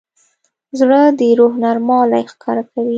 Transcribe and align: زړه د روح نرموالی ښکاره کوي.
زړه 0.79 1.01
د 1.19 1.21
روح 1.39 1.53
نرموالی 1.63 2.23
ښکاره 2.31 2.63
کوي. 2.71 2.89